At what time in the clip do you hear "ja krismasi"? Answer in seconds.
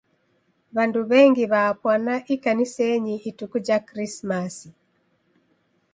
3.67-4.69